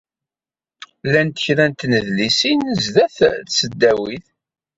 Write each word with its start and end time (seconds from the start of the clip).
Llant 1.05 1.37
kra 1.43 1.65
n 1.69 1.73
tnedlisin 1.79 2.59
zzat 2.83 3.15
tesdawit. 3.45 4.25